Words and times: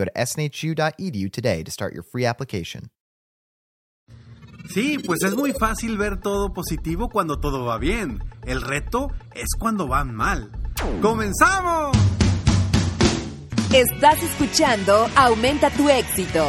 Go 0.00 0.06
to 0.06 0.26
snhu.edu 0.26 1.30
today 1.30 1.62
to 1.62 1.70
start 1.70 1.92
your 1.92 2.02
free 2.02 2.24
application. 2.24 2.90
Sí, 4.72 4.98
pues 4.98 5.22
es 5.24 5.34
muy 5.34 5.52
fácil 5.52 5.98
ver 5.98 6.20
todo 6.20 6.52
positivo 6.52 7.08
cuando 7.08 7.38
todo 7.38 7.64
va 7.64 7.78
bien. 7.78 8.22
El 8.46 8.62
reto 8.62 9.08
es 9.34 9.48
cuando 9.58 9.88
van 9.88 10.14
mal. 10.14 10.50
¡Comenzamos! 11.02 11.96
Estás 13.72 14.22
escuchando 14.22 15.08
Aumenta 15.16 15.70
tu 15.70 15.88
éxito, 15.88 16.44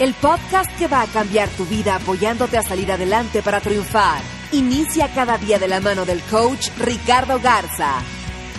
el 0.00 0.12
podcast 0.14 0.70
que 0.78 0.88
va 0.88 1.02
a 1.02 1.06
cambiar 1.06 1.48
tu 1.50 1.64
vida 1.66 1.96
apoyándote 1.96 2.58
a 2.58 2.62
salir 2.62 2.90
adelante 2.90 3.42
para 3.42 3.60
triunfar. 3.60 4.20
Inicia 4.52 5.12
cada 5.14 5.38
día 5.38 5.58
de 5.58 5.68
la 5.68 5.80
mano 5.80 6.04
del 6.04 6.20
coach 6.22 6.70
Ricardo 6.78 7.38
Garza, 7.38 8.00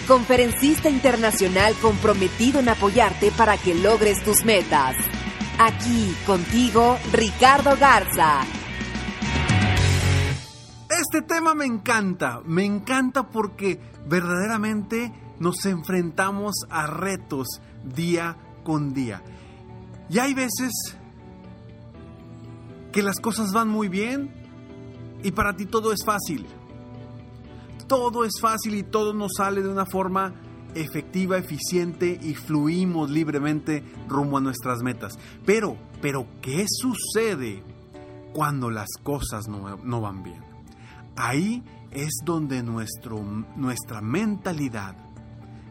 conferencista 0.09 0.89
internacional 0.89 1.75
comprometido 1.83 2.59
en 2.59 2.67
apoyarte 2.67 3.31
para 3.31 3.57
que 3.57 3.75
logres 3.75 4.23
tus 4.23 4.43
metas. 4.43 4.95
Aquí 5.59 6.15
contigo, 6.25 6.97
Ricardo 7.13 7.77
Garza. 7.79 8.41
Este 10.89 11.21
tema 11.21 11.53
me 11.53 11.65
encanta, 11.65 12.41
me 12.43 12.65
encanta 12.65 13.30
porque 13.30 13.80
verdaderamente 14.07 15.13
nos 15.39 15.63
enfrentamos 15.67 16.55
a 16.71 16.87
retos 16.87 17.61
día 17.83 18.35
con 18.63 18.95
día. 18.95 19.21
Y 20.09 20.17
hay 20.17 20.33
veces 20.33 20.71
que 22.91 23.03
las 23.03 23.19
cosas 23.19 23.53
van 23.53 23.69
muy 23.69 23.89
bien 23.89 24.33
y 25.21 25.31
para 25.33 25.55
ti 25.55 25.67
todo 25.67 25.93
es 25.93 26.03
fácil. 26.03 26.47
Todo 27.88 28.25
es 28.25 28.33
fácil 28.39 28.75
y 28.75 28.83
todo 28.83 29.13
nos 29.13 29.31
sale 29.38 29.61
de 29.61 29.69
una 29.69 29.85
forma 29.85 30.33
efectiva, 30.75 31.38
eficiente 31.38 32.19
y 32.21 32.36
fluimos 32.36 33.09
libremente 33.09 33.83
rumbo 34.08 34.38
a 34.38 34.41
nuestras 34.41 34.81
metas. 34.83 35.17
Pero, 35.45 35.77
pero, 36.02 36.27
¿qué 36.41 36.66
sucede 36.67 37.63
cuando 38.33 38.69
las 38.69 38.89
cosas 39.03 39.47
no, 39.47 39.77
no 39.77 40.02
van 40.02 40.23
bien? 40.23 40.44
Ahí 41.16 41.63
es 41.91 42.19
donde 42.23 42.63
nuestro, 42.63 43.21
nuestra 43.55 44.02
mentalidad 44.02 44.95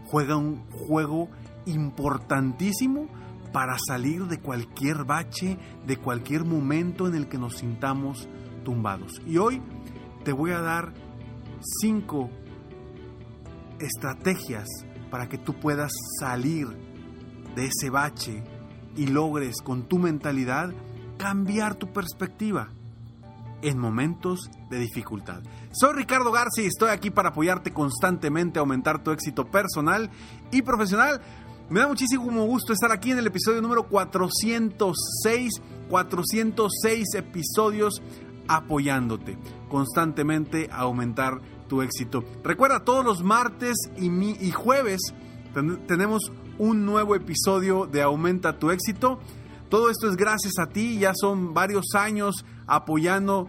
juega 0.07 0.37
un 0.37 0.65
juego 0.71 1.29
importantísimo 1.67 3.07
para 3.53 3.77
salir 3.79 4.27
de 4.27 4.41
cualquier 4.41 5.05
bache, 5.05 5.59
de 5.87 5.97
cualquier 5.97 6.45
momento 6.45 7.07
en 7.07 7.15
el 7.15 7.29
que 7.29 7.39
nos 7.39 7.57
sintamos 7.57 8.29
tumbados. 8.65 9.13
Y 9.27 9.39
hoy 9.39 9.63
te 10.25 10.33
voy 10.33 10.51
a 10.51 10.61
dar 10.61 10.93
cinco 11.81 12.31
estrategias 13.81 14.67
para 15.11 15.29
que 15.29 15.39
tú 15.39 15.55
puedas 15.55 15.93
salir 16.21 16.69
de 17.55 17.67
ese 17.67 17.91
bache 17.91 18.43
y 18.97 19.07
logres 19.07 19.63
con 19.63 19.85
tu 19.85 19.99
mentalidad 19.99 20.73
cambiar 21.17 21.75
tu 21.75 21.93
perspectiva 21.93 22.71
en 23.63 23.79
momentos 23.79 24.51
de 24.71 24.79
dificultad. 24.79 25.43
Soy 25.73 25.95
Ricardo 25.95 26.31
García 26.31 26.65
y 26.65 26.69
estoy 26.69 26.91
aquí 26.91 27.11
para 27.11 27.31
apoyarte 27.31 27.73
constantemente 27.73 28.59
a 28.59 28.61
aumentar 28.61 29.03
tu 29.03 29.11
éxito 29.11 29.47
personal 29.51 30.11
y 30.51 30.63
profesional. 30.63 31.21
Me 31.69 31.81
da 31.81 31.89
muchísimo 31.89 32.47
gusto 32.47 32.73
estar 32.73 32.93
aquí 32.93 33.11
en 33.11 33.19
el 33.19 33.27
episodio 33.27 33.61
número 33.61 33.89
406, 33.89 35.53
406 35.91 37.15
episodios 37.15 38.01
apoyándote 38.49 39.39
constantemente 39.69 40.69
a 40.73 40.81
aumentar 40.81 41.41
tu 41.69 41.83
éxito. 41.83 42.25
Recuerda, 42.43 42.85
todos 42.85 43.05
los 43.05 43.23
martes 43.23 43.77
y, 43.97 44.09
y 44.45 44.51
jueves 44.51 45.01
tenemos 45.87 46.33
un 46.59 46.85
nuevo 46.85 47.15
episodio 47.15 47.87
de 47.87 48.03
Aumenta 48.03 48.59
tu 48.59 48.71
éxito. 48.71 49.21
Todo 49.69 49.91
esto 49.91 50.09
es 50.09 50.17
gracias 50.17 50.55
a 50.59 50.69
ti, 50.69 50.99
ya 50.99 51.13
son 51.15 51.53
varios 51.53 51.95
años 51.95 52.45
apoyando, 52.67 53.49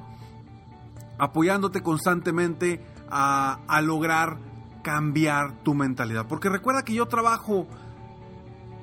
apoyándote 1.17 1.81
constantemente 1.81 2.85
a, 3.09 3.59
a 3.67 3.81
lograr 3.81 4.37
cambiar 4.83 5.63
tu 5.63 5.73
mentalidad. 5.73 6.27
Porque 6.27 6.49
recuerda 6.49 6.83
que 6.83 6.93
yo 6.93 7.07
trabajo 7.07 7.67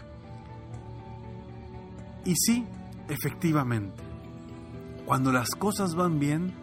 Y 2.24 2.34
sí, 2.38 2.66
efectivamente, 3.10 4.02
cuando 5.06 5.34
las 5.34 5.50
cosas 5.50 5.96
van 5.96 6.18
bien, 6.18 6.61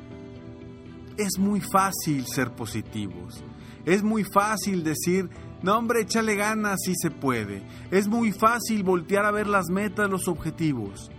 es 1.19 1.39
muy 1.39 1.61
fácil 1.61 2.27
ser 2.27 2.53
positivos. 2.53 3.45
Es 3.85 4.03
muy 4.03 4.25
fácil 4.25 4.83
decir, 4.85 5.29
no 5.63 5.77
hombre, 5.77 6.03
échale 6.03 6.37
ganas 6.37 6.81
si 6.85 6.95
se 6.95 7.11
puede. 7.11 7.63
Es 7.91 8.09
muy 8.09 8.33
fácil 8.33 8.83
voltear 8.83 9.25
a 9.27 9.31
ver 9.31 9.47
las 9.47 9.69
metas, 9.69 10.09
los 10.09 10.29
objetivos. 10.29 11.11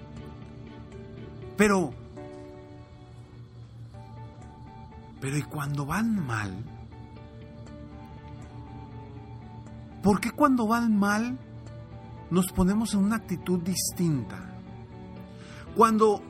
Pero 1.58 1.94
Pero 5.20 5.38
¿y 5.38 5.42
cuando 5.44 5.86
van 5.86 6.26
mal? 6.26 6.64
¿Por 10.02 10.22
qué 10.22 10.32
cuando 10.32 10.68
van 10.68 10.98
mal 10.98 11.38
nos 12.32 12.52
ponemos 12.54 12.94
en 12.94 13.02
una 13.04 13.18
actitud 13.18 13.60
distinta? 13.60 14.38
Cuando 15.76 16.22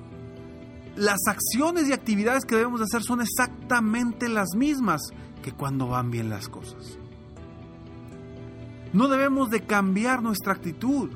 las 1.00 1.28
acciones 1.28 1.88
y 1.88 1.94
actividades 1.94 2.46
que 2.46 2.56
debemos 2.56 2.82
de 2.82 2.86
hacer 2.86 3.02
son 3.04 3.22
exactamente 3.22 4.28
las 4.28 4.50
mismas 4.56 5.02
que 5.42 5.54
cuando 5.54 5.88
van 5.88 6.12
bien 6.12 6.30
las 6.30 6.50
cosas. 6.50 6.98
No 8.92 9.08
debemos 9.08 9.50
de 9.50 9.62
cambiar 9.62 10.22
nuestra 10.22 10.54
actitud. 10.54 11.10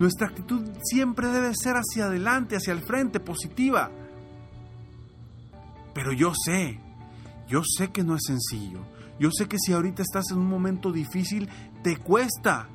Nuestra 0.00 0.28
actitud 0.28 0.62
siempre 0.82 1.28
debe 1.28 1.54
ser 1.54 1.74
hacia 1.74 2.06
adelante, 2.06 2.56
hacia 2.56 2.72
el 2.72 2.80
frente, 2.80 3.20
positiva. 3.20 3.90
Pero 5.94 6.12
yo 6.12 6.32
sé, 6.34 6.80
yo 7.48 7.62
sé 7.64 7.90
que 7.90 8.02
no 8.02 8.16
es 8.16 8.22
sencillo. 8.26 8.80
Yo 9.20 9.30
sé 9.30 9.46
que 9.46 9.58
si 9.58 9.72
ahorita 9.72 10.02
estás 10.02 10.30
en 10.30 10.38
un 10.38 10.48
momento 10.48 10.90
difícil, 10.90 11.48
te 11.82 11.96
cuesta. 11.96 12.68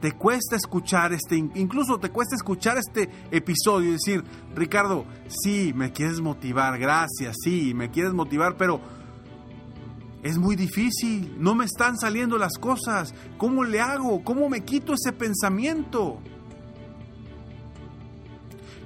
Te 0.00 0.12
cuesta 0.12 0.54
escuchar 0.54 1.12
este, 1.12 1.36
incluso 1.36 1.98
te 1.98 2.10
cuesta 2.10 2.36
escuchar 2.36 2.78
este 2.78 3.10
episodio 3.32 3.88
y 3.88 3.92
decir, 3.92 4.22
Ricardo, 4.54 5.04
sí, 5.26 5.72
me 5.74 5.90
quieres 5.90 6.20
motivar, 6.20 6.78
gracias, 6.78 7.34
sí, 7.42 7.74
me 7.74 7.90
quieres 7.90 8.12
motivar, 8.12 8.56
pero 8.56 8.80
es 10.22 10.38
muy 10.38 10.54
difícil, 10.54 11.34
no 11.38 11.56
me 11.56 11.64
están 11.64 11.96
saliendo 11.96 12.38
las 12.38 12.58
cosas. 12.58 13.12
¿Cómo 13.38 13.64
le 13.64 13.80
hago? 13.80 14.22
¿Cómo 14.22 14.48
me 14.48 14.64
quito 14.64 14.94
ese 14.94 15.12
pensamiento? 15.12 16.20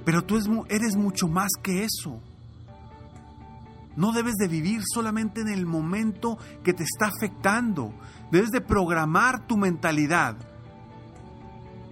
Pero 0.05 0.23
tú 0.23 0.65
eres 0.69 0.95
mucho 0.95 1.27
más 1.27 1.49
que 1.61 1.83
eso. 1.83 2.19
No 3.95 4.11
debes 4.13 4.33
de 4.35 4.47
vivir 4.47 4.81
solamente 4.91 5.41
en 5.41 5.49
el 5.49 5.67
momento 5.67 6.39
que 6.63 6.73
te 6.73 6.83
está 6.83 7.07
afectando. 7.07 7.93
Debes 8.31 8.49
de 8.49 8.61
programar 8.61 9.45
tu 9.45 9.57
mentalidad 9.57 10.52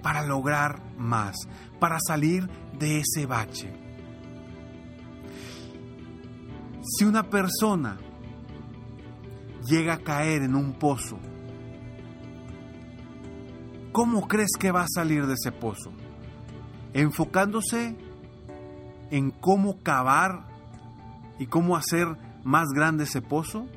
para 0.01 0.25
lograr 0.25 0.81
más, 0.97 1.35
para 1.79 1.97
salir 1.99 2.49
de 2.77 2.99
ese 2.99 3.25
bache. 3.25 3.73
Si 6.83 7.05
una 7.05 7.29
persona 7.29 7.97
llega 9.67 9.93
a 9.93 9.99
caer 9.99 10.43
en 10.43 10.55
un 10.55 10.73
pozo, 10.73 11.19
¿cómo 13.91 14.27
crees 14.27 14.51
que 14.59 14.71
va 14.71 14.83
a 14.83 14.87
salir 14.87 15.27
de 15.27 15.35
ese 15.35 15.51
pozo? 15.51 15.91
Enfocándose 16.93 17.95
en 19.11 19.31
cómo 19.31 19.81
cavar 19.83 20.47
y 21.37 21.45
cómo 21.47 21.75
hacer 21.75 22.07
más 22.43 22.69
grande 22.73 23.03
ese 23.03 23.21
pozo 23.21 23.67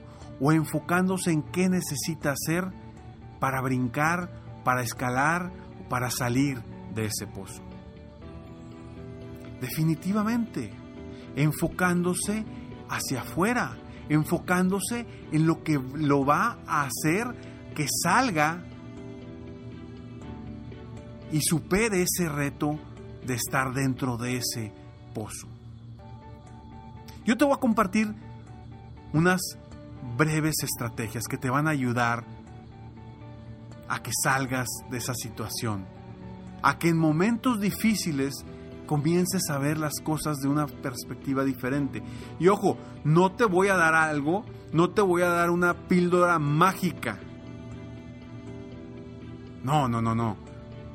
o 0.41 0.53
enfocándose 0.53 1.31
en 1.31 1.43
qué 1.43 1.69
necesita 1.69 2.33
hacer 2.33 2.73
para 3.39 3.61
brincar, 3.61 4.31
para 4.65 4.83
escalar 4.83 5.53
para 5.89 6.11
salir 6.11 6.63
de 6.95 7.07
ese 7.07 7.27
pozo. 7.27 7.63
Definitivamente, 9.61 10.71
enfocándose 11.37 12.45
hacia 12.89 13.23
afuera, 13.23 13.77
enfocándose 14.09 15.07
en 15.33 15.47
lo 15.47 15.63
que 15.63 15.81
lo 15.95 16.25
va 16.25 16.59
a 16.67 16.83
hacer 16.83 17.27
que 17.75 17.87
salga 18.03 18.63
y 21.33 21.41
supere 21.41 22.03
ese 22.03 22.29
reto 22.29 22.79
de 23.27 23.35
estar 23.35 23.73
dentro 23.73 24.17
de 24.17 24.37
ese 24.37 24.73
pozo. 25.15 25.49
Yo 27.25 27.37
te 27.37 27.45
voy 27.45 27.55
a 27.55 27.61
compartir 27.61 28.15
unas 29.13 29.41
breves 30.17 30.57
estrategias 30.63 31.25
que 31.25 31.39
te 31.39 31.49
van 31.49 31.67
a 31.67 31.71
ayudar 31.71 32.25
a 33.89 34.03
que 34.03 34.11
salgas 34.23 34.69
de 34.91 34.99
esa 34.99 35.15
situación, 35.15 35.87
a 36.63 36.79
que 36.79 36.89
en 36.89 36.97
momentos 36.97 37.61
difíciles 37.61 38.45
comiences 38.87 39.49
a 39.51 39.59
ver 39.59 39.79
las 39.79 39.95
cosas 40.03 40.39
de 40.39 40.49
una 40.49 40.67
perspectiva 40.67 41.45
diferente. 41.45 42.03
Y 42.39 42.49
ojo, 42.49 42.79
no 43.05 43.33
te 43.33 43.45
voy 43.45 43.69
a 43.69 43.77
dar 43.77 43.95
algo, 43.95 44.45
no 44.73 44.91
te 44.91 45.03
voy 45.03 45.23
a 45.23 45.29
dar 45.29 45.51
una 45.51 45.75
píldora 45.75 46.39
mágica. 46.39 47.19
No, 49.63 49.89
no, 49.89 50.03
no, 50.03 50.15
no. 50.15 50.37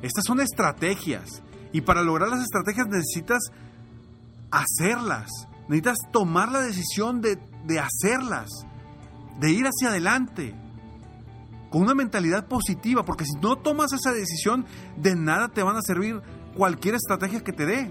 Estas 0.02 0.24
son 0.24 0.40
estrategias. 0.40 1.42
Y 1.72 1.82
para 1.82 2.02
lograr 2.02 2.28
las 2.28 2.42
estrategias 2.42 2.86
necesitas 2.88 3.40
hacerlas. 4.50 5.28
Necesitas 5.68 5.98
tomar 6.12 6.50
la 6.50 6.60
decisión 6.60 7.20
de, 7.20 7.38
hacerlas, 7.78 8.48
de 9.38 9.52
ir 9.52 9.66
hacia 9.66 9.90
adelante, 9.90 10.54
con 11.70 11.82
una 11.82 11.94
mentalidad 11.94 12.46
positiva, 12.48 13.04
porque 13.04 13.24
si 13.24 13.38
no 13.40 13.56
tomas 13.56 13.92
esa 13.92 14.12
decisión, 14.12 14.66
de 14.96 15.14
nada 15.14 15.48
te 15.48 15.62
van 15.62 15.76
a 15.76 15.82
servir 15.82 16.20
cualquier 16.56 16.96
estrategia 16.96 17.42
que 17.42 17.52
te 17.52 17.64
dé. 17.64 17.90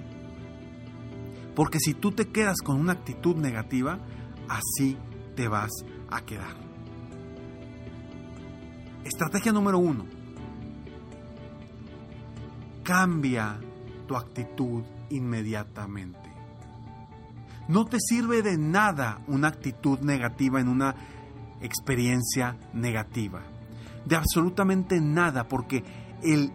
Porque 1.56 1.80
si 1.80 1.94
tú 1.94 2.12
te 2.12 2.28
quedas 2.28 2.58
con 2.64 2.80
una 2.80 2.94
actitud 2.94 3.38
negativa, 3.38 4.00
así 4.48 4.98
te 5.36 5.48
vas 5.48 5.72
a 6.12 6.22
quedar. 6.22 6.56
Estrategia 9.06 9.54
número 9.54 9.80
uno. 9.80 10.06
Cambia 12.84 13.60
tu 14.08 14.16
actitud 14.16 14.84
inmediatamente. 15.10 16.20
No 17.70 17.86
te 17.86 17.98
sirve 18.00 18.42
de 18.42 18.58
nada 18.58 19.22
una 19.28 19.48
actitud 19.48 20.00
negativa 20.00 20.60
en 20.60 20.68
una 20.68 20.96
experiencia 21.62 22.58
negativa. 22.74 23.42
De 24.06 24.16
absolutamente 24.16 25.00
nada, 25.02 25.48
porque 25.48 25.84
el, 26.24 26.52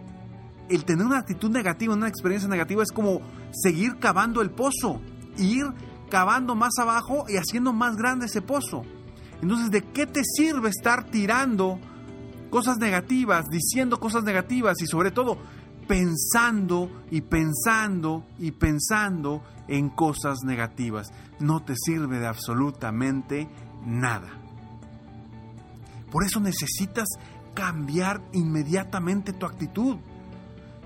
el 0.69 0.85
tener 0.85 1.05
una 1.05 1.19
actitud 1.19 1.49
negativa 1.49 1.93
una 1.93 2.07
experiencia 2.07 2.49
negativa 2.49 2.83
es 2.83 2.91
como 2.91 3.21
seguir 3.51 3.97
cavando 3.97 4.41
el 4.41 4.51
pozo, 4.51 5.01
ir 5.37 5.65
cavando 6.09 6.55
más 6.55 6.77
abajo 6.79 7.25
y 7.27 7.37
haciendo 7.37 7.73
más 7.73 7.95
grande 7.95 8.25
ese 8.25 8.41
pozo. 8.41 8.83
Entonces, 9.41 9.69
¿de 9.71 9.81
qué 9.81 10.05
te 10.05 10.21
sirve 10.23 10.69
estar 10.69 11.05
tirando 11.05 11.79
cosas 12.49 12.77
negativas, 12.77 13.49
diciendo 13.49 13.99
cosas 13.99 14.23
negativas 14.23 14.81
y 14.81 14.87
sobre 14.87 15.11
todo 15.11 15.37
pensando 15.87 16.89
y 17.11 17.19
pensando 17.21 18.25
y 18.39 18.51
pensando 18.51 19.43
en 19.67 19.89
cosas 19.89 20.39
negativas. 20.43 21.11
No 21.39 21.63
te 21.63 21.75
sirve 21.75 22.19
de 22.19 22.27
absolutamente 22.27 23.49
nada. 23.85 24.39
Por 26.11 26.23
eso 26.23 26.39
necesitas 26.39 27.07
cambiar 27.55 28.21
inmediatamente 28.33 29.33
tu 29.33 29.45
actitud. 29.45 29.97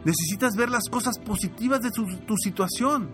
Necesitas 0.06 0.56
ver 0.56 0.70
las 0.70 0.88
cosas 0.90 1.20
positivas 1.20 1.82
de 1.82 1.92
tu, 1.92 2.06
tu 2.20 2.38
situación. 2.38 3.10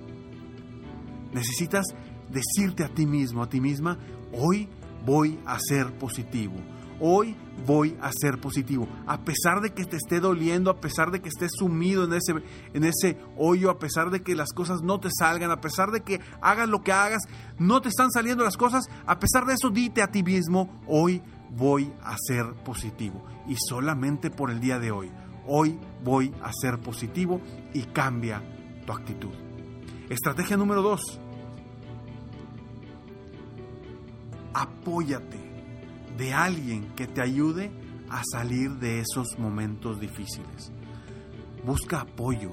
Necesitas 1.34 1.86
decirte 2.30 2.84
a 2.84 2.90
ti 2.90 3.08
mismo, 3.08 3.42
a 3.42 3.50
ti 3.50 3.60
misma, 3.60 3.98
hoy 4.34 4.70
voy 5.04 5.40
a 5.46 5.58
ser 5.60 5.98
positivo 5.98 6.56
hoy 7.00 7.36
voy 7.66 7.98
a 8.02 8.12
ser 8.12 8.40
positivo. 8.40 8.88
A 9.08 9.22
pesar 9.22 9.62
de 9.62 9.72
que 9.72 9.86
te 9.86 9.98
esté 9.98 10.20
doliendo, 10.20 10.70
a 10.70 10.80
pesar 10.80 11.12
de 11.12 11.22
que 11.22 11.30
estés 11.30 11.52
sumido 11.58 12.04
en 12.04 12.14
ese, 12.14 12.34
en 12.74 12.84
ese 12.84 13.18
hoyo, 13.38 13.70
a 13.70 13.80
pesar 13.80 14.10
de 14.12 14.22
que 14.22 14.36
las 14.36 14.52
cosas 14.52 14.82
no 14.82 15.00
te 15.00 15.10
salgan, 15.18 15.52
a 15.52 15.62
pesar 15.62 15.92
de 15.92 16.02
que 16.02 16.20
hagas 16.42 16.68
lo 16.68 16.84
que 16.84 16.92
hagas, 16.92 17.24
no 17.58 17.82
te 17.82 17.90
están 17.90 18.12
saliendo 18.12 18.44
las 18.44 18.58
cosas, 18.58 18.86
a 19.06 19.20
pesar 19.20 19.46
de 19.46 19.54
eso, 19.54 19.70
dite 19.70 20.02
a 20.02 20.12
ti 20.12 20.24
mismo, 20.24 20.70
hoy 20.88 21.22
voy 21.56 21.92
a 22.04 22.16
ser 22.18 22.54
positivo. 22.64 23.24
Y 23.48 23.56
solamente 23.70 24.30
por 24.30 24.52
el 24.52 24.60
día 24.60 24.80
de 24.80 24.92
hoy, 24.92 25.12
hoy 25.48 25.80
voy 26.04 26.34
a 26.42 26.52
ser 26.54 26.80
positivo 26.80 27.42
y 27.74 27.84
cambia 27.84 28.42
tu 28.86 28.92
actitud. 28.92 29.34
Estrategia 30.10 30.58
número 30.58 30.82
dos. 30.82 31.20
Apóyate 34.54 35.40
de 36.18 36.34
alguien 36.34 36.94
que 36.96 37.08
te 37.08 37.22
ayude 37.22 37.72
a 38.10 38.22
salir 38.32 38.72
de 38.76 39.00
esos 39.00 39.38
momentos 39.38 40.00
difíciles. 40.00 40.72
Busca 41.66 42.02
apoyo, 42.02 42.52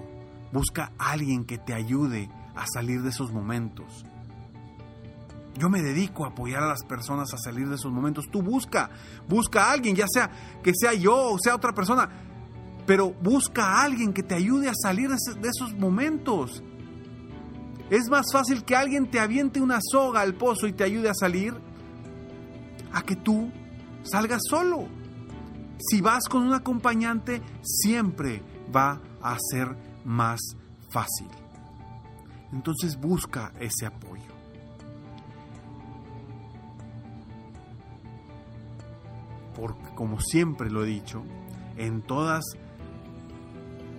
busca 0.53 0.93
alguien 0.99 1.45
que 1.45 1.59
te 1.59 1.75
ayude 1.75 2.29
a 2.55 2.65
salir 2.73 3.03
de 3.03 3.11
esos 3.11 3.33
momentos. 3.33 4.05
Yo 5.59 5.69
me 5.69 5.83
dedico 5.83 6.25
a 6.25 6.29
apoyar 6.29 6.63
a 6.63 6.69
las 6.69 6.83
personas 6.85 7.33
a 7.35 7.39
salir 7.39 7.69
de 7.69 7.75
esos 7.75 7.93
momentos. 7.93 8.27
Tú 8.31 8.43
busca, 8.43 8.91
busca 9.29 9.67
a 9.67 9.73
alguien, 9.73 9.95
ya 9.95 10.07
sea 10.09 10.31
que 10.63 10.73
sea 10.75 10.95
yo 10.95 11.15
o 11.15 11.39
sea 11.39 11.55
otra 11.55 11.73
persona, 11.73 12.09
pero 12.87 13.13
busca 13.13 13.65
a 13.65 13.83
alguien 13.83 14.13
que 14.13 14.23
te 14.23 14.35
ayude 14.35 14.69
a 14.69 14.75
salir 14.75 15.11
de 15.11 15.49
esos 15.49 15.75
momentos. 15.75 16.63
Es 17.91 18.09
más 18.09 18.33
fácil 18.33 18.65
que 18.65 18.75
alguien 18.75 19.11
te 19.11 19.21
aviente 19.21 19.61
una 19.61 19.79
soga 19.83 20.23
al 20.23 20.35
pozo 20.35 20.67
y 20.67 20.73
te 20.73 20.85
ayude 20.85 21.11
a 21.11 21.15
salir 21.15 21.55
a 22.93 23.03
que 23.03 23.17
tú 23.17 23.51
salgas 24.03 24.41
solo. 24.49 24.87
Si 25.79 26.01
vas 26.01 26.25
con 26.29 26.43
un 26.43 26.55
acompañante, 26.55 27.43
siempre 27.63 28.43
va 28.75 29.01
a 29.21 29.37
ser 29.51 29.77
más 30.05 30.41
fácil. 30.91 31.29
Entonces 32.53 32.99
busca 32.99 33.53
ese 33.59 33.87
apoyo. 33.87 34.12
Porque 39.63 39.95
como 39.95 40.19
siempre 40.19 40.71
lo 40.71 40.83
he 40.83 40.89
dicho, 40.89 41.23
en 41.77 42.03
todas 42.03 42.43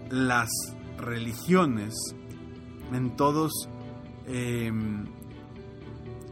las 0.10 0.50
religiones, 0.98 1.93
en 2.91 3.15
todos 3.15 3.70
em, 4.27 5.05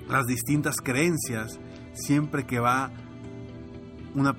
las 0.10 0.26
distintas 0.26 0.76
creencias, 0.84 1.62
siempre 1.94 2.46
que 2.46 2.60
va 2.60 2.92
una 4.16 4.36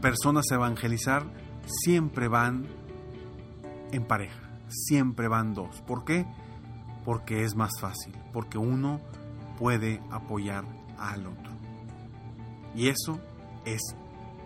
personas 0.00 0.44
a 0.52 0.54
evangelizar, 0.54 1.24
siempre 1.66 2.28
van 2.28 2.68
en 3.90 4.06
pareja, 4.06 4.60
siempre 4.68 5.26
van 5.26 5.54
dos. 5.54 5.82
¿Por 5.88 6.04
qué? 6.04 6.24
Porque 7.04 7.42
es 7.42 7.56
más 7.56 7.72
fácil, 7.80 8.16
porque 8.32 8.58
uno 8.58 9.00
puede 9.58 10.00
apoyar 10.08 10.64
al 10.98 11.26
otro. 11.26 11.52
Y 12.76 12.86
eso 12.86 13.18
es 13.64 13.80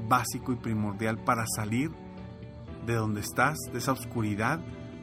básico 0.08 0.52
y 0.52 0.56
primordial 0.56 1.18
para 1.18 1.44
salir 1.46 1.90
de 2.86 2.94
donde 2.94 3.20
estás, 3.20 3.58
de 3.72 3.78
esa 3.78 3.92
oscuridad, 3.92 4.60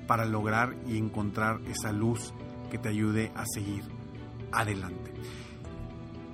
para 0.08 0.25
lograr 0.25 0.75
y 0.88 0.98
encontrar 0.98 1.60
esa 1.68 1.92
luz 1.92 2.34
que 2.72 2.77
te 2.77 2.89
ayude 2.89 3.32
a 3.36 3.44
seguir 3.46 3.84
adelante. 4.51 5.13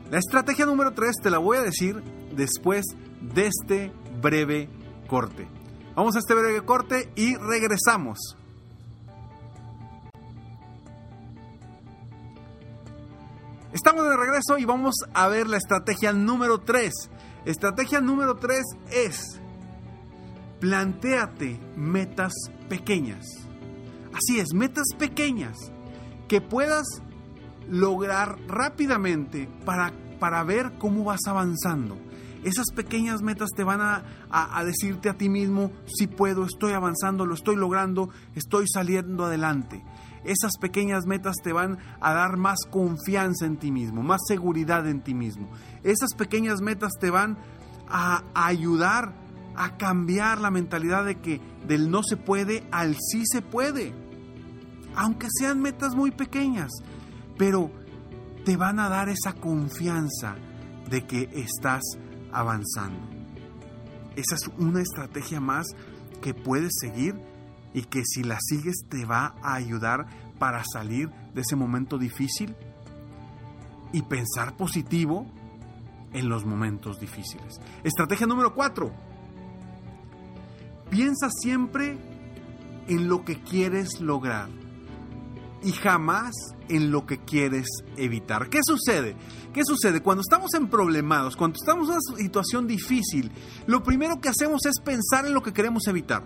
La 0.10 0.20
estrategia 0.20 0.66
número 0.66 0.94
3 0.94 1.16
te 1.24 1.30
la 1.30 1.40
voy 1.40 1.58
a 1.58 1.62
decir 1.62 2.02
después 2.36 2.86
de 3.22 3.48
este 3.48 3.92
breve 4.22 4.70
corte. 5.08 5.48
Vamos 5.96 6.16
a 6.16 6.20
este 6.20 6.34
breve 6.34 6.64
corte 6.64 7.12
y 7.16 7.36
regresamos. 7.36 8.38
Estamos 13.74 14.08
de 14.08 14.16
regreso 14.16 14.58
y 14.60 14.66
vamos 14.66 14.96
a 15.16 15.28
ver 15.28 15.48
la 15.48 15.58
estrategia 15.58 16.14
número 16.14 16.60
3. 16.60 16.92
Estrategia 17.46 18.00
número 18.00 18.36
3 18.36 18.64
es 18.92 19.40
plantéate 20.60 21.60
metas 21.76 22.32
pequeñas. 22.70 23.26
Así 24.14 24.40
es, 24.40 24.54
metas 24.54 24.88
pequeñas 24.98 25.58
que 26.30 26.40
puedas 26.40 26.86
lograr 27.70 28.40
rápidamente 28.48 29.50
para, 29.66 29.92
para 30.20 30.44
ver 30.44 30.74
cómo 30.78 31.04
vas 31.04 31.20
avanzando. 31.28 31.98
Esas 32.44 32.68
pequeñas 32.74 33.22
metas 33.22 33.50
te 33.56 33.64
van 33.64 33.82
a, 33.82 34.64
decirte 34.64 35.10
a 35.10 35.18
ti 35.18 35.30
mismo, 35.30 35.72
si 35.86 36.08
puedo, 36.08 36.46
estoy 36.46 36.74
avanzando, 36.74 37.26
lo 37.26 37.36
estoy 37.36 37.56
logrando, 37.56 38.10
estoy 38.36 38.66
saliendo 38.68 39.26
adelante. 39.26 39.84
Esas 40.24 40.58
pequeñas 40.60 41.06
metas 41.06 41.36
te 41.44 41.52
van 41.52 41.78
a 42.00 42.14
dar 42.14 42.38
más 42.38 42.60
confianza 42.70 43.46
en 43.46 43.58
ti 43.58 43.72
mismo, 43.72 44.04
más 44.04 44.22
seguridad 44.28 44.88
en 44.88 45.02
ti 45.02 45.14
mismo. 45.14 45.50
Esas 45.84 46.14
pequeñas 46.16 46.62
metas 46.62 46.94
te 47.00 47.10
van 47.10 47.38
a, 47.88 48.24
ayudar 48.34 49.14
a 49.56 49.78
cambiar 49.78 50.40
la 50.40 50.50
mentalidad 50.50 51.06
de 51.06 51.20
que 51.20 51.42
del 51.68 51.92
no 51.92 52.04
se 52.04 52.18
puede 52.18 52.64
al 52.72 52.96
sí 52.96 53.24
se 53.26 53.42
puede. 53.42 53.94
Aunque 54.96 55.28
sean 55.30 55.62
metas 55.62 55.96
muy 55.96 56.12
pequeñas, 56.12 56.72
pero 57.38 57.72
te 58.46 58.58
van 58.58 58.80
a 58.80 58.90
dar 58.90 59.10
esa 59.10 59.34
confianza 59.34 60.36
de 60.90 61.06
que 61.06 61.30
estás 61.34 61.82
avanzando. 62.32 63.10
Esa 64.16 64.36
es 64.36 64.48
una 64.58 64.82
estrategia 64.82 65.40
más 65.40 65.66
que 66.22 66.34
puedes 66.34 66.74
seguir 66.80 67.16
y 67.74 67.84
que 67.84 68.04
si 68.06 68.24
la 68.24 68.40
sigues 68.42 68.86
te 68.90 69.06
va 69.06 69.36
a 69.42 69.56
ayudar 69.56 70.06
para 70.40 70.64
salir 70.64 71.10
de 71.34 71.42
ese 71.42 71.56
momento 71.56 71.98
difícil 71.98 72.56
y 73.92 74.02
pensar 74.04 74.56
positivo 74.56 75.26
en 76.14 76.30
los 76.30 76.46
momentos 76.46 77.00
difíciles. 77.00 77.60
Estrategia 77.84 78.28
número 78.28 78.54
4. 78.54 78.92
Piensa 80.90 81.30
siempre 81.30 81.98
en 82.88 83.08
lo 83.08 83.26
que 83.26 83.42
quieres 83.42 84.00
lograr 84.00 84.50
y 85.64 85.72
jamás 85.72 86.34
en 86.68 86.92
lo 86.92 87.06
que 87.06 87.20
quieres 87.20 87.68
evitar. 87.98 88.50
¿Qué 88.50 88.60
sucede? 88.64 89.16
¿Qué 89.54 89.64
sucede? 89.64 90.02
Cuando 90.02 90.22
estamos 90.22 90.54
en 90.54 90.68
problemados, 90.68 91.36
cuando 91.36 91.56
estamos 91.60 91.88
en 91.88 91.94
una 91.94 92.18
situación 92.18 92.68
difícil, 92.68 93.32
lo 93.66 93.82
primero 93.82 94.20
que 94.20 94.30
hacemos 94.30 94.66
es 94.66 94.80
pensar 94.82 95.26
en 95.26 95.34
lo 95.34 95.42
que 95.42 95.54
queremos 95.54 95.88
evitar. 95.88 96.24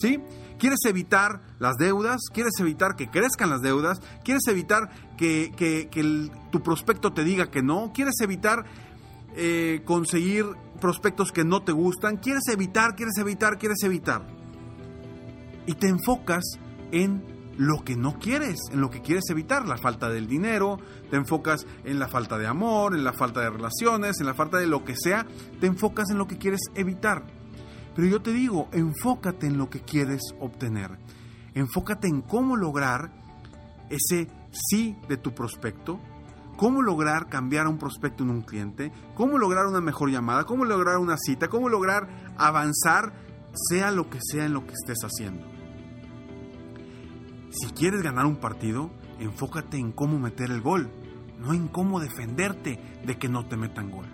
¿Sí? 0.00 0.18
¿Quieres 0.58 0.80
evitar 0.86 1.40
las 1.58 1.76
deudas? 1.76 2.20
¿Quieres 2.32 2.52
evitar 2.58 2.96
que 2.96 3.08
crezcan 3.08 3.50
las 3.50 3.62
deudas? 3.62 4.00
¿Quieres 4.24 4.46
evitar 4.48 4.90
que, 5.16 5.88
tu 6.50 6.62
prospecto 6.62 7.12
te 7.12 7.24
diga 7.24 7.50
que 7.50 7.62
no? 7.62 7.92
¿Quieres 7.94 8.14
evitar 8.20 8.64
eh, 9.36 9.82
conseguir 9.84 10.46
prospectos 10.80 11.32
que 11.32 11.44
no 11.44 11.62
te 11.62 11.72
gustan? 11.72 12.16
¿Quieres 12.16 12.48
evitar, 12.48 12.94
quieres 12.94 13.16
evitar, 13.18 13.58
quieres 13.58 13.82
evitar? 13.84 14.26
Y 15.66 15.74
te 15.74 15.88
enfocas 15.88 16.44
en 16.92 17.24
lo 17.56 17.84
que 17.84 17.96
no 17.96 18.18
quieres, 18.18 18.58
en 18.70 18.80
lo 18.80 18.90
que 18.90 19.02
quieres 19.02 19.24
evitar, 19.30 19.66
la 19.66 19.76
falta 19.76 20.08
del 20.08 20.26
dinero, 20.26 20.78
te 21.10 21.16
enfocas 21.16 21.66
en 21.84 21.98
la 21.98 22.08
falta 22.08 22.38
de 22.38 22.46
amor, 22.46 22.94
en 22.94 23.04
la 23.04 23.12
falta 23.12 23.40
de 23.40 23.50
relaciones, 23.50 24.20
en 24.20 24.26
la 24.26 24.34
falta 24.34 24.56
de 24.58 24.66
lo 24.66 24.84
que 24.84 24.94
sea, 24.96 25.26
te 25.60 25.66
enfocas 25.66 26.10
en 26.10 26.18
lo 26.18 26.26
que 26.26 26.38
quieres 26.38 26.60
evitar. 26.74 27.39
Pero 27.94 28.08
yo 28.08 28.22
te 28.22 28.32
digo, 28.32 28.68
enfócate 28.72 29.46
en 29.46 29.58
lo 29.58 29.68
que 29.68 29.80
quieres 29.80 30.20
obtener. 30.38 30.98
Enfócate 31.54 32.08
en 32.08 32.22
cómo 32.22 32.56
lograr 32.56 33.10
ese 33.88 34.28
sí 34.52 34.96
de 35.08 35.16
tu 35.16 35.34
prospecto, 35.34 35.98
cómo 36.56 36.82
lograr 36.82 37.28
cambiar 37.28 37.66
a 37.66 37.70
un 37.70 37.78
prospecto 37.78 38.22
en 38.22 38.30
un 38.30 38.42
cliente, 38.42 38.92
cómo 39.14 39.38
lograr 39.38 39.66
una 39.66 39.80
mejor 39.80 40.10
llamada, 40.10 40.44
cómo 40.44 40.64
lograr 40.64 40.98
una 40.98 41.16
cita, 41.16 41.48
cómo 41.48 41.68
lograr 41.68 42.08
avanzar, 42.36 43.12
sea 43.68 43.90
lo 43.90 44.08
que 44.08 44.18
sea 44.20 44.44
en 44.44 44.52
lo 44.52 44.66
que 44.66 44.74
estés 44.74 44.98
haciendo. 45.02 45.46
Si 47.50 47.70
quieres 47.72 48.02
ganar 48.02 48.26
un 48.26 48.36
partido, 48.36 48.90
enfócate 49.18 49.76
en 49.76 49.90
cómo 49.90 50.20
meter 50.20 50.50
el 50.50 50.60
gol, 50.60 50.88
no 51.40 51.52
en 51.52 51.66
cómo 51.66 51.98
defenderte 51.98 52.78
de 53.04 53.18
que 53.18 53.28
no 53.28 53.46
te 53.46 53.56
metan 53.56 53.90
gol. 53.90 54.06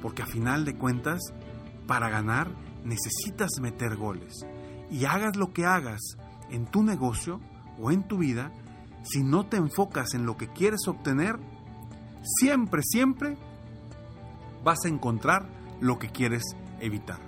Porque 0.00 0.22
a 0.22 0.26
final 0.26 0.64
de 0.64 0.76
cuentas, 0.76 1.20
para 1.88 2.08
ganar 2.08 2.48
necesitas 2.88 3.50
meter 3.60 3.96
goles. 3.96 4.46
Y 4.90 5.04
hagas 5.04 5.36
lo 5.36 5.52
que 5.52 5.66
hagas 5.66 6.00
en 6.50 6.66
tu 6.66 6.82
negocio 6.82 7.40
o 7.78 7.90
en 7.90 8.02
tu 8.08 8.18
vida, 8.18 8.52
si 9.02 9.22
no 9.22 9.46
te 9.46 9.56
enfocas 9.56 10.14
en 10.14 10.26
lo 10.26 10.36
que 10.36 10.48
quieres 10.48 10.88
obtener, 10.88 11.38
siempre, 12.22 12.82
siempre 12.82 13.36
vas 14.64 14.78
a 14.84 14.88
encontrar 14.88 15.48
lo 15.80 15.98
que 15.98 16.08
quieres 16.08 16.42
evitar. 16.80 17.20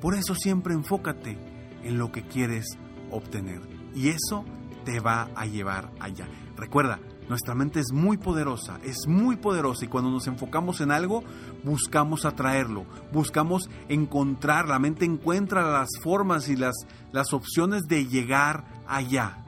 Por 0.00 0.14
eso 0.14 0.34
siempre 0.34 0.74
enfócate 0.74 1.36
en 1.82 1.98
lo 1.98 2.12
que 2.12 2.22
quieres 2.22 2.78
obtener. 3.10 3.60
Y 3.94 4.08
eso 4.08 4.44
te 4.84 5.00
va 5.00 5.28
a 5.34 5.46
llevar 5.46 5.90
allá. 6.00 6.28
Recuerda, 6.56 7.00
nuestra 7.28 7.54
mente 7.54 7.80
es 7.80 7.92
muy 7.92 8.16
poderosa, 8.16 8.78
es 8.82 9.06
muy 9.06 9.36
poderosa 9.36 9.84
y 9.84 9.88
cuando 9.88 10.10
nos 10.10 10.26
enfocamos 10.26 10.80
en 10.80 10.90
algo, 10.90 11.22
buscamos 11.62 12.24
atraerlo, 12.24 12.86
buscamos 13.12 13.68
encontrar, 13.88 14.66
la 14.66 14.78
mente 14.78 15.04
encuentra 15.04 15.70
las 15.70 15.88
formas 16.02 16.48
y 16.48 16.56
las, 16.56 16.74
las 17.12 17.32
opciones 17.32 17.82
de 17.82 18.06
llegar 18.06 18.64
allá, 18.86 19.44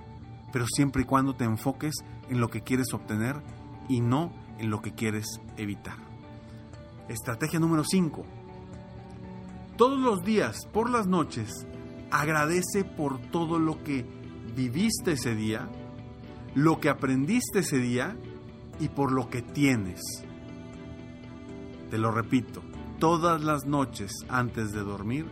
pero 0.53 0.67
siempre 0.67 1.03
y 1.03 1.07
cuando 1.07 1.35
te 1.35 1.45
enfoques 1.45 1.95
en 2.29 2.41
lo 2.41 2.49
que 2.49 2.63
quieres 2.63 2.93
obtener 2.93 3.37
y 3.89 4.01
no 4.01 4.33
en 4.59 4.71
lo 4.71 4.83
que 4.83 4.93
quieres 4.93 5.41
evitar. 5.57 5.97
Estrategia 7.09 7.59
número 7.59 7.83
5. 7.83 8.25
Todos 9.77 9.99
los 9.99 10.23
días, 10.23 10.67
por 10.67 10.91
las 10.91 11.07
noches, 11.07 11.67
agradece 12.11 12.85
por 12.85 13.19
todo 13.31 13.59
lo 13.59 13.83
que 13.83 14.07
viviste 14.55 15.13
ese 15.13 15.35
día, 15.35 15.69
lo 16.55 16.81
que 16.81 16.89
aprendiste 16.89 17.61
ese 17.61 17.79
día 17.79 18.17
y 18.79 18.89
por 18.89 19.13
lo 19.13 19.29
que 19.31 19.43
tienes. 19.43 20.01
Te 21.91 21.99
lo 21.99 22.11
repito, 22.11 22.63
todas 22.99 23.43
las 23.43 23.67
noches 23.67 24.13
antes 24.29 24.73
de 24.73 24.81
dormir, 24.81 25.27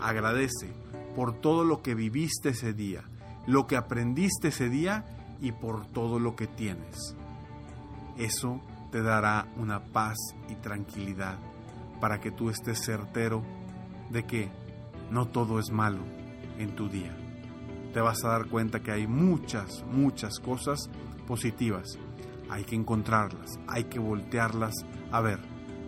agradece 0.00 0.72
por 1.16 1.34
todo 1.34 1.64
lo 1.64 1.82
que 1.82 1.94
viviste 1.94 2.50
ese 2.50 2.72
día, 2.72 3.02
lo 3.46 3.66
que 3.66 3.76
aprendiste 3.76 4.48
ese 4.48 4.68
día 4.68 5.04
y 5.40 5.52
por 5.52 5.86
todo 5.86 6.18
lo 6.18 6.36
que 6.36 6.46
tienes. 6.46 7.16
Eso 8.16 8.60
te 8.92 9.02
dará 9.02 9.48
una 9.56 9.84
paz 9.84 10.16
y 10.48 10.54
tranquilidad 10.56 11.38
para 12.00 12.20
que 12.20 12.30
tú 12.30 12.50
estés 12.50 12.84
certero 12.84 13.42
de 14.10 14.24
que 14.24 14.50
no 15.10 15.26
todo 15.28 15.58
es 15.58 15.70
malo 15.70 16.02
en 16.58 16.74
tu 16.74 16.88
día 16.88 17.19
te 17.92 18.00
vas 18.00 18.24
a 18.24 18.28
dar 18.28 18.46
cuenta 18.46 18.80
que 18.80 18.92
hay 18.92 19.06
muchas, 19.06 19.84
muchas 19.90 20.38
cosas 20.38 20.90
positivas. 21.26 21.98
Hay 22.48 22.64
que 22.64 22.74
encontrarlas, 22.74 23.58
hay 23.68 23.84
que 23.84 23.98
voltearlas 23.98 24.74
a 25.12 25.20
ver, 25.20 25.38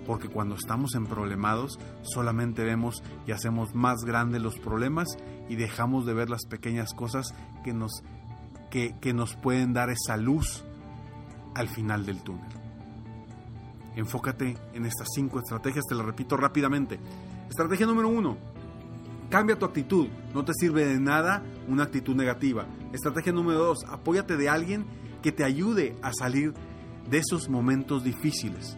porque 0.06 0.28
cuando 0.28 0.54
estamos 0.54 0.94
en 0.94 1.06
problemados 1.06 1.78
solamente 2.02 2.64
vemos 2.64 3.02
y 3.26 3.32
hacemos 3.32 3.74
más 3.74 4.04
grandes 4.04 4.42
los 4.42 4.58
problemas 4.58 5.08
y 5.48 5.56
dejamos 5.56 6.06
de 6.06 6.14
ver 6.14 6.30
las 6.30 6.46
pequeñas 6.46 6.92
cosas 6.94 7.34
que 7.64 7.72
nos, 7.72 8.02
que, 8.70 8.96
que 9.00 9.12
nos 9.12 9.34
pueden 9.34 9.72
dar 9.72 9.90
esa 9.90 10.16
luz 10.16 10.64
al 11.54 11.68
final 11.68 12.06
del 12.06 12.22
túnel. 12.22 12.50
Enfócate 13.94 14.56
en 14.72 14.86
estas 14.86 15.08
cinco 15.14 15.38
estrategias, 15.38 15.84
te 15.86 15.94
las 15.94 16.06
repito 16.06 16.36
rápidamente. 16.36 16.98
Estrategia 17.48 17.86
número 17.86 18.08
uno, 18.08 18.38
cambia 19.32 19.58
tu 19.58 19.64
actitud. 19.64 20.08
No 20.34 20.44
te 20.44 20.52
sirve 20.54 20.84
de 20.84 21.00
nada 21.00 21.42
una 21.66 21.84
actitud 21.84 22.14
negativa. 22.14 22.66
Estrategia 22.92 23.32
número 23.32 23.58
dos, 23.60 23.78
apóyate 23.88 24.36
de 24.36 24.50
alguien 24.50 24.84
que 25.22 25.32
te 25.32 25.42
ayude 25.42 25.96
a 26.02 26.12
salir 26.12 26.52
de 27.08 27.18
esos 27.18 27.48
momentos 27.48 28.04
difíciles. 28.04 28.76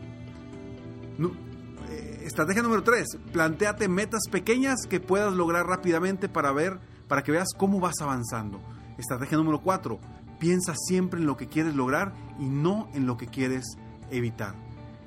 Eh, 1.90 2.23
estrategia 2.25 2.62
número 2.62 2.84
3, 2.84 3.18
planteate 3.32 3.88
metas 3.88 4.23
pequeñas 4.30 4.87
que 4.88 5.00
puedas 5.00 5.32
lograr 5.32 5.66
rápidamente 5.66 6.28
para 6.28 6.52
ver, 6.52 6.78
para 7.08 7.23
que 7.23 7.32
veas 7.32 7.49
cómo 7.58 7.80
vas 7.80 8.00
avanzando. 8.00 8.61
Estrategia 8.96 9.37
número 9.37 9.61
4, 9.61 9.99
piensa 10.38 10.75
siempre 10.76 11.18
en 11.18 11.26
lo 11.26 11.37
que 11.37 11.49
quieres 11.49 11.75
lograr 11.75 12.14
y 12.38 12.44
no 12.44 12.88
en 12.94 13.06
lo 13.06 13.16
que 13.16 13.26
quieres 13.26 13.64
evitar. 14.11 14.54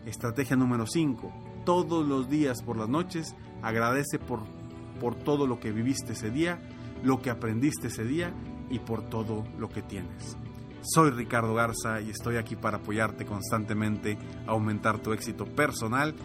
Estrategia 0.06 0.58
número 0.58 0.86
5, 0.86 1.32
todos 1.66 2.06
los 2.06 2.30
días 2.30 2.62
por 2.64 2.78
las 2.78 2.90
noches 2.90 3.36
agradece 3.62 4.20
por, 4.20 4.42
por 5.00 5.16
todo 5.16 5.48
lo 5.48 5.60
que 5.60 5.72
viviste 5.72 6.14
ese 6.14 6.30
día, 6.30 6.60
lo 7.04 7.22
que 7.22 7.30
aprendiste 7.30 7.88
ese 7.88 8.04
día 8.04 8.34
y 8.70 8.80
por 8.80 9.10
todo 9.10 9.46
lo 9.58 9.70
que 9.70 9.82
tienes. 9.82 10.38
Soy 10.82 11.12
Ricardo 11.12 11.54
Garza 11.54 12.02
y 12.02 12.10
estoy 12.10 12.38
aquí 12.38 12.56
para 12.56 12.78
apoyarte 12.78 13.26
constantemente 13.26 14.18
a 14.46 14.52
aumentar 14.52 15.00
tu 15.00 15.12
éxito 15.12 15.46
personal 15.46 16.16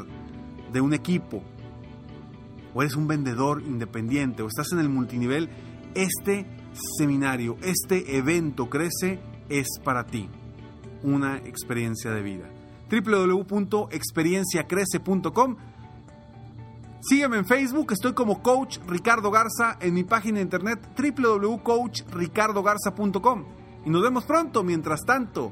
de 0.72 0.80
un 0.82 0.94
equipo, 0.94 1.42
o 2.74 2.82
eres 2.82 2.96
un 2.96 3.08
vendedor 3.08 3.62
independiente 3.66 4.44
o 4.44 4.48
estás 4.48 4.72
en 4.74 4.80
el 4.80 4.90
multinivel, 4.90 5.50
este 5.96 6.46
seminario, 6.98 7.58
este 7.64 8.18
evento 8.18 8.70
Crece 8.70 9.20
es 9.50 9.68
para 9.84 10.06
ti. 10.06 10.30
Una 11.02 11.38
experiencia 11.38 12.12
de 12.12 12.22
vida. 12.22 12.48
www.experienciacrece.com 12.90 15.56
Sígueme 17.08 17.38
en 17.38 17.46
Facebook, 17.46 17.94
estoy 17.94 18.14
como 18.14 18.42
Coach 18.42 18.80
Ricardo 18.88 19.30
Garza 19.30 19.78
en 19.80 19.94
mi 19.94 20.04
página 20.04 20.40
de 20.40 20.44
internet 20.44 20.80
www.coachricardogarza.com. 20.98 23.46
Y 23.86 23.92
nos 23.92 24.02
vemos 24.02 24.26
pronto, 24.26 24.64
mientras 24.64 25.02
tanto, 25.06 25.52